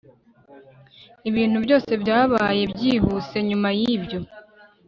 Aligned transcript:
Ibintu 1.29 1.57
byose 1.65 1.91
byabaye 2.01 2.61
byihuse 2.73 3.35
nyuma 3.47 3.69
yibyo 3.79 4.19